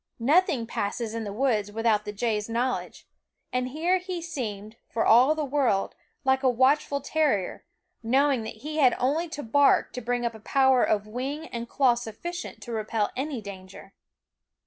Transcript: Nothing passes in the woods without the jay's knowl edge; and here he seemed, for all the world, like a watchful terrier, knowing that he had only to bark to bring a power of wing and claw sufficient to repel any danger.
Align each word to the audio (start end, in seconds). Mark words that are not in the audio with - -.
Nothing 0.17 0.65
passes 0.65 1.13
in 1.13 1.25
the 1.25 1.31
woods 1.31 1.71
without 1.71 2.05
the 2.05 2.11
jay's 2.11 2.49
knowl 2.49 2.77
edge; 2.77 3.05
and 3.53 3.69
here 3.69 3.99
he 3.99 4.19
seemed, 4.19 4.77
for 4.89 5.05
all 5.05 5.35
the 5.35 5.45
world, 5.45 5.93
like 6.23 6.41
a 6.41 6.49
watchful 6.49 7.01
terrier, 7.01 7.65
knowing 8.01 8.41
that 8.41 8.63
he 8.65 8.77
had 8.77 8.95
only 8.97 9.29
to 9.29 9.43
bark 9.43 9.93
to 9.93 10.01
bring 10.01 10.25
a 10.25 10.31
power 10.39 10.83
of 10.83 11.05
wing 11.05 11.45
and 11.49 11.69
claw 11.69 11.93
sufficient 11.93 12.63
to 12.63 12.71
repel 12.71 13.11
any 13.15 13.41
danger. 13.41 13.93